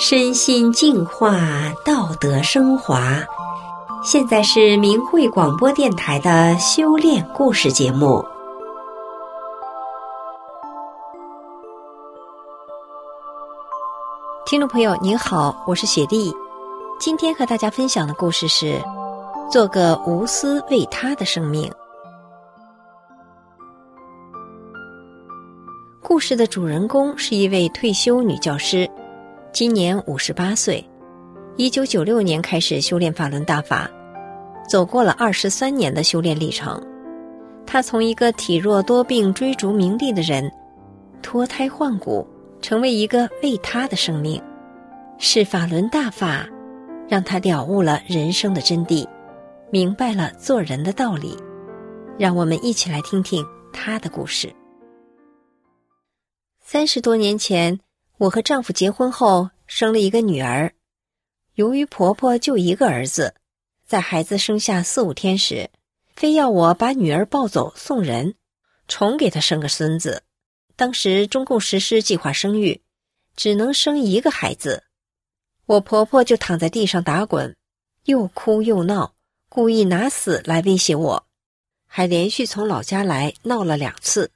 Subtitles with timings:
[0.00, 1.40] 身心净化，
[1.84, 3.18] 道德升华。
[4.04, 8.24] 现在是明慧广播电台的修炼故事节目。
[14.46, 16.32] 听众朋友您好，我是雪莉。
[17.00, 18.80] 今天和大家分享的故事是：
[19.50, 21.68] 做个无私为他的生命。
[26.00, 28.88] 故事的主人公是一位退休女教师。
[29.58, 30.88] 今年五十八岁，
[31.56, 33.90] 一九九六年开始修炼法轮大法，
[34.70, 36.80] 走过了二十三年的修炼历程。
[37.66, 40.48] 他从一个体弱多病、追逐名利的人，
[41.22, 42.24] 脱胎换骨，
[42.62, 44.40] 成为一个为他的生命。
[45.18, 46.46] 是法轮大法，
[47.08, 49.04] 让他了悟了人生的真谛，
[49.72, 51.36] 明白了做人的道理。
[52.16, 54.54] 让我们一起来听听他的故事。
[56.60, 57.76] 三十多年前。
[58.18, 60.74] 我和丈夫结婚后生了一个女儿，
[61.54, 63.36] 由于婆婆就一个儿子，
[63.86, 65.70] 在孩子生下四五天时，
[66.16, 68.34] 非要我把女儿抱走送人，
[68.88, 70.24] 重给她生个孙子。
[70.74, 72.82] 当时中共实施计划生育，
[73.36, 74.82] 只能生一个孩子，
[75.66, 77.56] 我婆婆就躺在地上打滚，
[78.06, 79.14] 又哭又闹，
[79.48, 81.24] 故意拿死来威胁我，
[81.86, 84.32] 还连续从老家来闹了两次。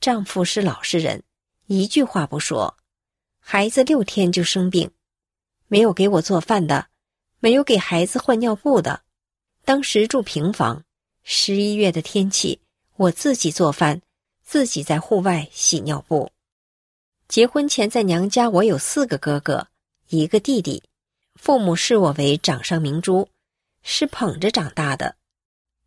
[0.00, 1.24] 丈夫是老实人。
[1.72, 2.76] 一句话不说，
[3.38, 4.90] 孩子六天就生病，
[5.68, 6.88] 没有给我做饭的，
[7.38, 9.02] 没有给孩子换尿布的。
[9.64, 10.82] 当时住平房，
[11.22, 12.60] 十一月的天气，
[12.96, 14.02] 我自己做饭，
[14.42, 16.32] 自己在户外洗尿布。
[17.28, 19.68] 结婚前在娘家，我有四个哥哥，
[20.08, 20.82] 一个弟弟，
[21.36, 23.28] 父母视我为掌上明珠，
[23.84, 25.14] 是捧着长大的。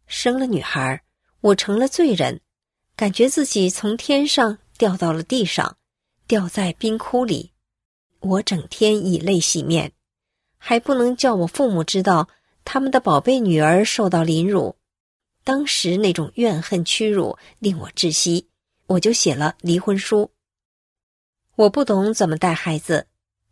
[0.07, 1.03] 生了女孩，
[1.41, 2.39] 我成了罪人，
[2.95, 4.57] 感觉自己从天上。
[4.83, 5.77] 掉到了地上，
[6.27, 7.53] 掉在冰窟里，
[8.19, 9.93] 我整天以泪洗面，
[10.57, 12.27] 还不能叫我父母知道
[12.65, 14.75] 他们的宝贝女儿受到凌辱。
[15.45, 18.49] 当时那种怨恨屈辱令我窒息，
[18.87, 20.29] 我就写了离婚书。
[21.55, 23.07] 我不懂怎么带孩子，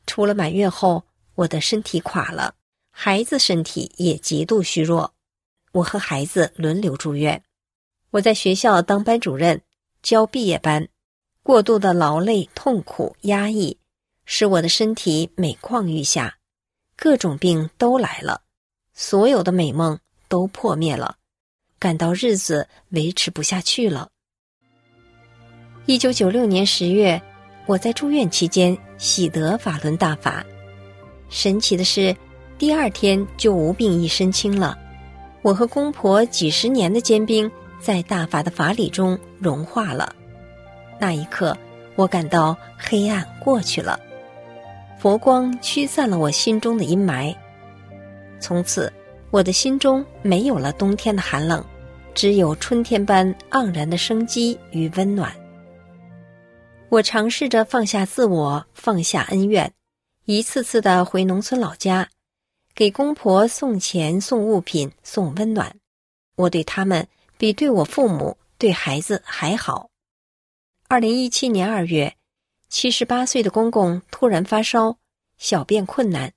[0.05, 1.05] 出了满月后，
[1.35, 2.55] 我的身体垮了，
[2.89, 5.13] 孩子身体也极度虚弱，
[5.71, 7.41] 我和孩子轮流住院。
[8.09, 9.61] 我在学校当班主任，
[10.03, 10.89] 教毕业班。
[11.43, 13.77] 过度的劳累、痛苦、压抑，
[14.25, 16.37] 使我的身体每况愈下，
[16.95, 18.41] 各种病都来了，
[18.93, 21.15] 所有的美梦都破灭了，
[21.79, 24.09] 感到日子维持不下去了。
[25.87, 27.19] 一九九六年十月，
[27.65, 30.45] 我在住院期间喜得法轮大法，
[31.27, 32.15] 神奇的是，
[32.59, 34.77] 第二天就无病一身轻了。
[35.41, 40.15] 我和公婆几十年的坚冰，在大法的法理中融化了。
[41.01, 41.57] 那一刻，
[41.95, 43.99] 我感到黑暗过去了，
[44.99, 47.35] 佛光驱散了我心中的阴霾。
[48.39, 48.93] 从此，
[49.31, 51.65] 我的心中没有了冬天的寒冷，
[52.13, 55.33] 只有春天般盎然的生机与温暖。
[56.89, 59.73] 我尝试着放下自我，放下恩怨，
[60.25, 62.07] 一次次的回农村老家，
[62.75, 65.75] 给公婆送钱、送物品、送温暖。
[66.35, 67.07] 我对他们
[67.39, 69.89] 比对我父母、对孩子还好。
[70.91, 72.17] 二零一七年二月，
[72.67, 74.97] 七十八岁的公公突然发烧，
[75.37, 76.33] 小便困难，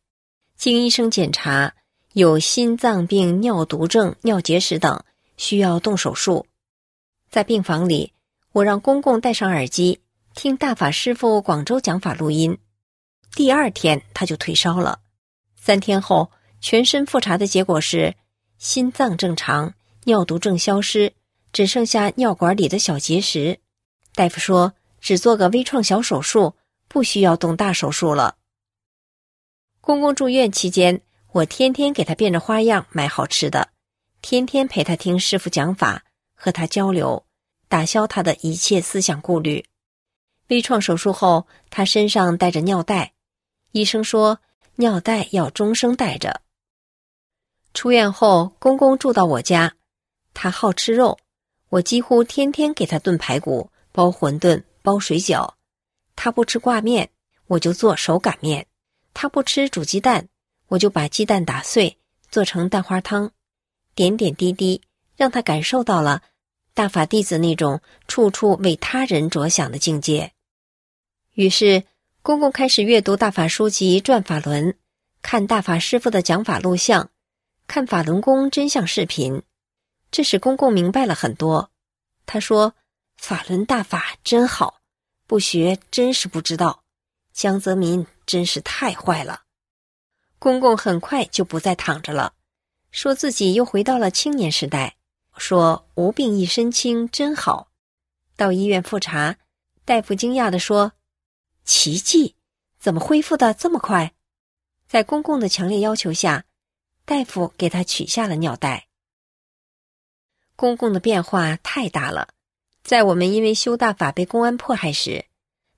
[0.56, 1.75] 经医生检查
[2.12, 5.04] 有心脏病、尿毒症、尿结石等，
[5.37, 6.47] 需要动手术。
[7.28, 8.12] 在病房里，
[8.53, 9.98] 我让公公戴上耳机
[10.37, 12.56] 听大法师傅广州讲法录音。
[13.32, 15.00] 第二天他就退烧了，
[15.56, 18.15] 三天后全身复查的结果是
[18.59, 21.12] 心脏正常，尿毒症消失，
[21.53, 23.59] 只剩下尿管里的小结石。
[24.14, 26.54] 大夫说，只做个微创小手术，
[26.86, 28.36] 不需要动大手术了。
[29.80, 31.02] 公公住院期间，
[31.32, 33.70] 我天天给他变着花样买好吃的，
[34.22, 36.04] 天天陪他听师傅讲法，
[36.36, 37.27] 和他交流，
[37.68, 39.65] 打消他的一切思想顾虑。
[40.48, 43.15] 微创手术后，他身上带着尿袋，
[43.72, 44.39] 医生说
[44.77, 46.41] 尿袋要终生带着。
[47.72, 49.74] 出院后，公公住到我家，
[50.33, 51.18] 他好吃肉，
[51.71, 53.68] 我几乎天天给他炖排骨。
[53.94, 55.54] 包馄饨，包水饺，
[56.16, 57.10] 他不吃挂面，
[57.46, 58.64] 我就做手擀面；
[59.14, 60.26] 他不吃煮鸡蛋，
[60.66, 61.96] 我就把鸡蛋打碎
[62.28, 63.30] 做成蛋花汤。
[63.94, 64.82] 点点滴滴，
[65.16, 66.24] 让他感受到了
[66.74, 70.32] 大法弟子那种处处为他人着想的境界。
[71.34, 71.84] 于是，
[72.20, 74.72] 公公开始阅读大法书籍《转法轮》，
[75.22, 77.10] 看大法师傅的讲法录像，
[77.68, 79.42] 看法轮功真相视频，
[80.10, 81.70] 这使公公明白了很多。
[82.26, 82.74] 他说。
[83.16, 84.81] 法轮大法真好，
[85.27, 86.84] 不学真是不知道。
[87.33, 89.43] 江泽民真是太坏了。
[90.39, 92.34] 公公很快就不再躺着了，
[92.91, 94.97] 说自己又回到了青年时代，
[95.37, 97.71] 说无病一身轻，真好。
[98.37, 99.37] 到医院复查，
[99.84, 100.93] 大夫惊讶地说
[101.65, 102.37] ：“奇迹，
[102.78, 104.13] 怎么恢复的这么快？”
[104.87, 106.45] 在公公的强烈要求下，
[107.05, 108.89] 大夫给他取下了尿袋。
[110.57, 112.34] 公公的变化太大了，
[112.84, 115.25] 在我们因为修大法被公安迫害时，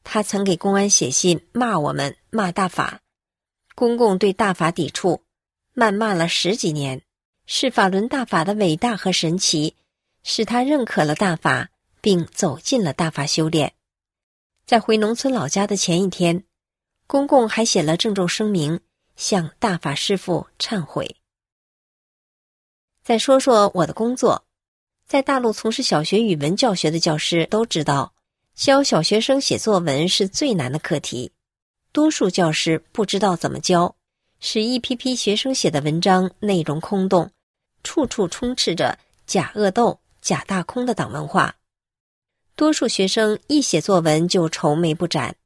[0.03, 3.01] 他曾给公安写信骂我们，骂大法。
[3.77, 5.23] 公公对大法抵触，
[5.73, 7.03] 谩骂了十几年，
[7.47, 9.77] 是法轮大法的伟大和神奇，
[10.25, 11.71] 使他认可了大法，
[12.01, 13.75] 并走进了大法修炼。
[14.65, 16.43] 在回农村老家的前一天，
[17.07, 18.81] 公公还写了郑重声明，
[19.15, 21.15] 向大法师父忏悔。
[23.05, 24.46] 再说说我的工作。
[25.07, 28.13] 在大陆从事小学语文教学的教师都知道，
[28.57, 31.31] 教小学生写作文是最难的课题。
[31.93, 33.95] 多数教师不知道怎么教，
[34.41, 37.31] 使一批批学生写的文章内容空洞，
[37.85, 38.99] 处处充斥着
[39.29, 41.55] 假恶斗、假大空的党文化。
[42.57, 45.37] 多数学生一写作文就愁眉不展。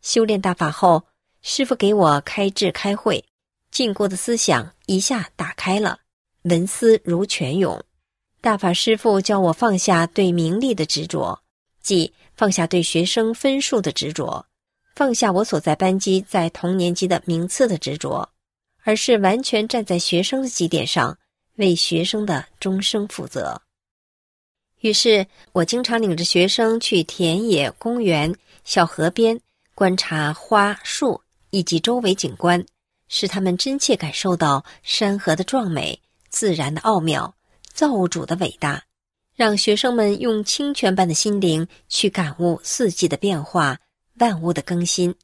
[0.00, 1.04] 修炼大法后，
[1.42, 3.22] 师傅给我开智开会，
[3.70, 5.98] 禁锢的思想一下打开了，
[6.44, 7.84] 文思如泉涌。
[8.42, 11.38] 大法师父教我放下对名利的执着，
[11.82, 14.46] 即放下对学生分数的执着，
[14.96, 18.26] 放下我所在班级在同年级的名次的执着，
[18.82, 21.18] 而是完全站在学生的基点上，
[21.56, 23.60] 为学生的终生负责。
[24.80, 28.34] 于是我经常领着学生去田野、公园、
[28.64, 29.38] 小河边
[29.74, 31.20] 观察花树
[31.50, 32.64] 以及周围景观，
[33.06, 36.00] 使他们真切感受到山河的壮美、
[36.30, 37.34] 自然的奥妙。
[37.72, 38.84] 造物主的伟大，
[39.34, 43.78] 让学生们用清泉般的心灵去感悟四季的变化、
[44.18, 45.14] 万物的更新。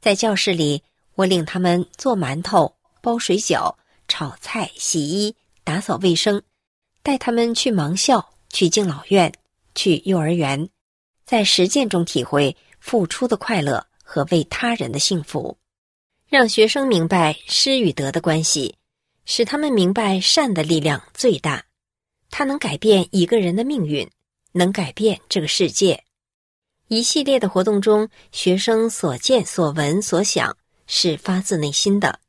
[0.00, 0.82] 在教室里，
[1.14, 3.74] 我领他们做馒头、包水饺、
[4.06, 5.34] 炒菜、洗衣、
[5.64, 6.42] 打扫卫生，
[7.02, 9.32] 带他们去盲校、去敬老院、
[9.74, 10.68] 去幼儿园，
[11.24, 15.56] 在实践中体会付出的快乐和为他人的幸福，
[16.28, 18.76] 让学生明白失与得的关系。
[19.26, 21.64] 使他们明白善的力量最大，
[22.30, 24.08] 它能改变一个人的命运，
[24.52, 26.04] 能改变这个世界。
[26.88, 30.56] 一系列的活动中，学生所见所闻所想
[30.86, 32.20] 是发自内心的。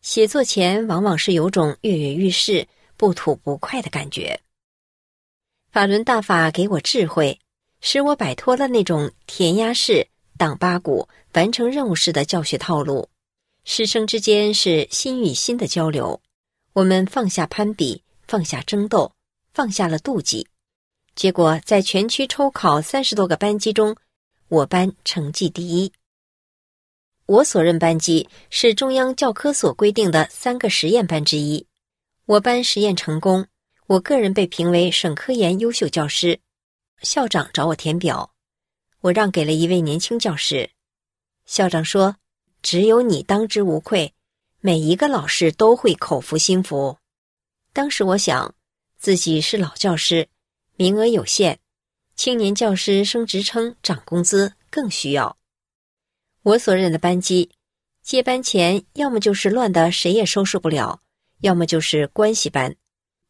[0.00, 2.66] 写作前往往是有种跃跃欲试、
[2.96, 4.40] 不吐不快的感觉。
[5.70, 7.38] 法轮大法给我智慧，
[7.80, 10.08] 使我摆脱了那种填鸭式、
[10.38, 13.08] 挡八股、完成任务式的教学套路。
[13.64, 16.18] 师生之间是心与心的交流。
[16.78, 19.10] 我们放下攀比，放下争斗，
[19.52, 20.46] 放下了妒忌，
[21.16, 23.96] 结果在全区抽考三十多个班级中，
[24.46, 25.92] 我班成绩第一。
[27.26, 31.66] 我所任班级是中央教科所规定的三个实验班之一，
[32.26, 33.44] 我班实验成功，
[33.88, 36.38] 我个人被评为省科研优秀教师。
[37.02, 38.32] 校长找我填表，
[39.00, 40.70] 我让给了一位年轻教师。
[41.44, 42.14] 校长说
[42.62, 44.14] ：“只有你当之无愧。”
[44.60, 46.98] 每一个老师都会口服心服。
[47.72, 48.56] 当时我想，
[48.98, 50.28] 自己是老教师，
[50.74, 51.60] 名额有限，
[52.16, 55.38] 青年教师升职称、涨工资更需要。
[56.42, 57.52] 我所任的班级，
[58.02, 61.02] 接班前要么就是乱的谁也收拾不了，
[61.40, 62.74] 要么就是关系班。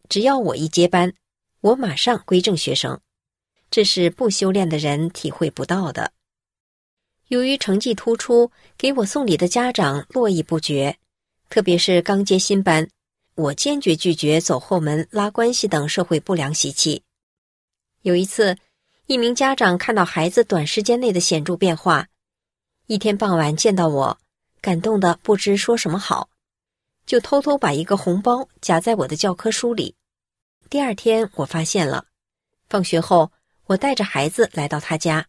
[0.08, 1.12] 只要我一接班，
[1.60, 2.98] 我马上归正学生，
[3.70, 6.12] 这是不修炼的人体会不到的。
[7.26, 10.96] 由于成绩突出，给我送礼的家长络绎不绝。
[11.48, 12.88] 特别是刚接新班，
[13.34, 17.02] 我坚决拒绝走后门、拉关系等社会不良习气。
[18.02, 18.56] 有一次，
[19.06, 22.08] 一名家长看到孩子短时间内的显著变化，
[22.86, 24.18] 一天傍晚见到我，
[24.60, 26.28] 感动的不知说什么好，
[27.06, 29.94] 就偷偷把一个红包夹在我的教科书里。
[30.68, 32.04] 第二天，我发现了，
[32.68, 33.32] 放学后，
[33.66, 35.26] 我带着孩子来到他家，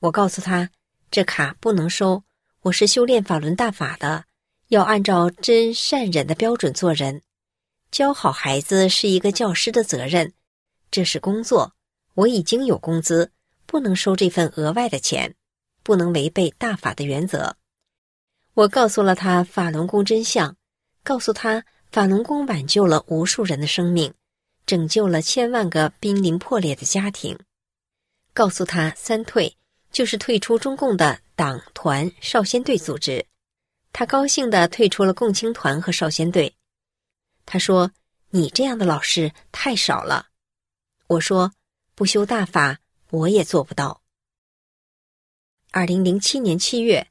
[0.00, 0.70] 我告诉他，
[1.10, 2.24] 这卡不能收，
[2.62, 4.24] 我是修炼法轮大法的。
[4.74, 7.22] 要按照真善忍的标准做人，
[7.92, 10.32] 教好孩子是一个教师的责任，
[10.90, 11.72] 这是工作。
[12.14, 13.30] 我已经有工资，
[13.66, 15.36] 不能收这份额外的钱，
[15.84, 17.56] 不能违背大法的原则。
[18.54, 20.56] 我告诉了他法轮功真相，
[21.04, 24.12] 告诉他法轮功挽救了无数人的生命，
[24.66, 27.38] 拯救了千万个濒临破裂的家庭。
[28.32, 29.56] 告诉他三退，
[29.92, 33.24] 就是退出中共的党团少先队组织。
[33.94, 36.56] 他高兴地退出了共青团和少先队。
[37.46, 37.92] 他说
[38.30, 40.26] ：“你这样的老师太少了。”
[41.06, 41.52] 我说
[41.94, 44.02] ：“不修大法，我也做不到。”
[45.70, 47.06] 二零零七年七月，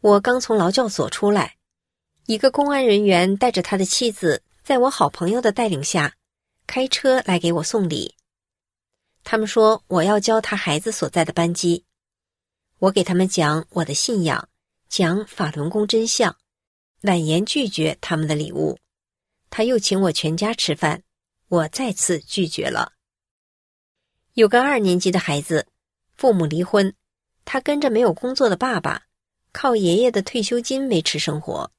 [0.00, 1.58] 我刚从劳教所出来，
[2.24, 6.14] 一个公安人员带着他的妻子，在我好朋友的带领下，
[6.66, 8.14] 开车来给我送礼。
[9.24, 11.84] 他们说我要教他孩子所在的班级，
[12.78, 14.48] 我给他们讲我的信仰，
[14.96, 16.36] 讲法轮功真相，
[17.00, 18.78] 婉言拒绝他们的礼物。
[19.50, 21.02] 他又请我全家吃饭，
[21.48, 22.92] 我再次拒绝了。
[24.34, 25.66] 有个二年级的孩子，
[26.14, 26.94] 父母离婚，
[27.44, 29.02] 他跟着没有工作的爸爸，
[29.50, 31.72] 靠爷爷的退休金维持生活。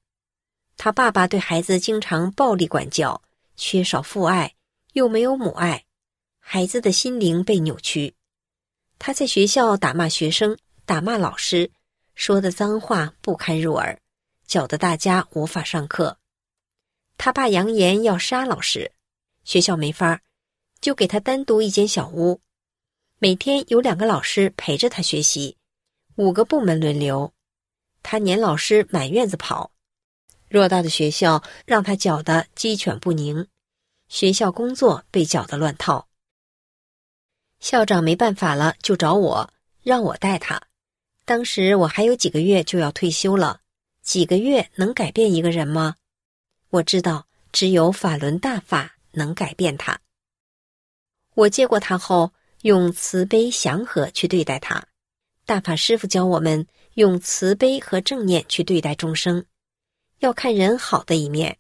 [0.76, 3.22] 他爸爸对孩子经常暴力管教，
[3.56, 4.56] 缺少父爱，
[4.92, 5.86] 又没有母爱。
[6.42, 8.14] 孩子的心灵被扭曲，
[9.00, 11.72] 他在学校打骂学生，打骂老师，
[12.16, 14.00] 说的脏话不堪入耳，
[14.48, 16.18] 搅得大家无法上课。
[17.18, 18.92] 他爸扬言要杀老师，
[19.44, 20.22] 学校没法
[20.82, 22.42] 就给他单独一间小屋，
[23.20, 25.58] 每天有两个老师陪着他学习，
[26.16, 27.34] 五个部门轮流，
[28.02, 29.72] 他撵老师满院子跑。
[30.50, 33.48] 偌大的学校让他搅得鸡犬不宁，
[34.08, 36.08] 学校工作被搅得乱套。
[37.60, 39.54] 校长没办法了，就找我，
[39.84, 40.62] 让我带他。
[41.26, 43.62] 当时我还有几个月就要退休了，
[44.04, 45.96] 几个月能改变一个人吗？
[46.70, 50.00] 我知道，只有法轮大法能改变他。
[51.34, 54.86] 我接过他后，用慈悲祥和去对待他。
[55.46, 59.46] 大法师傅教我们用慈悲和正念去对待众生，
[60.20, 61.58] 要看人好的一面。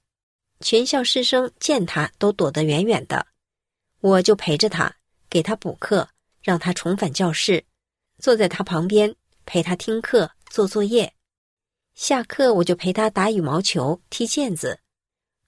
[0.60, 3.25] 全校师生见他都躲得远远的，
[4.00, 4.95] 我就陪着他。
[5.27, 6.07] 给他补课，
[6.41, 7.65] 让他重返教室，
[8.19, 9.13] 坐在他旁边
[9.46, 11.14] 陪他听课、做作业。
[11.94, 14.80] 下课我就陪他打羽毛球、踢毽子。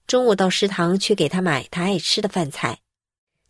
[0.06, 2.80] 中午到食堂去给他买他爱吃的饭菜。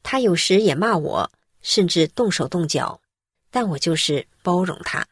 [0.02, 3.00] 他有时也骂我，甚至动手动脚，
[3.50, 5.07] 但我就是包容他。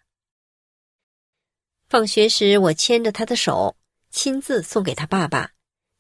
[1.89, 3.77] 放学时我牵着他的手，
[4.11, 5.53] 亲自送给他爸爸，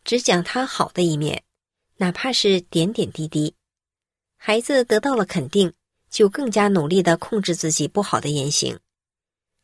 [0.02, 1.44] 只讲他好的一面，
[1.98, 3.54] 哪怕是点点滴滴。
[4.36, 5.72] 孩子得到了肯定，
[6.10, 8.80] 就更加努力的控制自己不好的言行。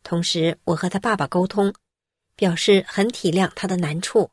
[0.03, 1.75] 同时，我和他爸爸沟通，
[2.37, 4.31] 表示很体谅他的难处。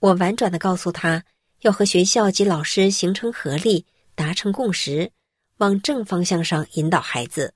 [0.00, 1.24] 我婉转的告诉他，
[1.60, 5.12] 要和学校及老师形成合力，达成共识，
[5.58, 7.54] 往正方向上引导孩子。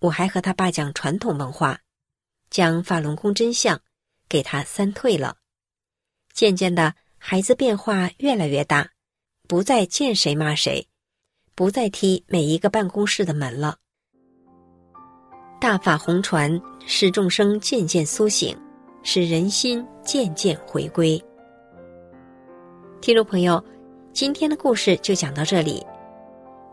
[0.00, 1.80] 我还和他爸讲传统文化，
[2.50, 3.80] 讲法轮功真相，
[4.28, 5.36] 给他三退了。
[6.32, 8.92] 渐渐的，孩子变化越来越大，
[9.48, 10.88] 不再见谁骂谁。
[11.54, 13.78] 不再踢每一个办公室的门了。
[15.60, 18.56] 大法红传，使众生渐渐苏醒，
[19.02, 21.20] 使人心渐渐回归。
[23.00, 23.62] 听众朋友，
[24.12, 25.84] 今天的故事就讲到这里，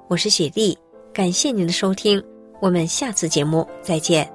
[0.07, 0.77] 我是雪莉，
[1.11, 2.23] 感谢您的收听，
[2.61, 4.34] 我们下次节目再见。